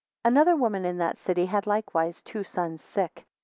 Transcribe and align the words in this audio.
ANOTHER 0.25 0.55
woman 0.55 0.83
in 0.83 0.97
that 0.97 1.15
city 1.15 1.45
had 1.45 1.67
likewise 1.67 2.23
two 2.23 2.43
sons 2.43 2.83
sick. 2.83 3.23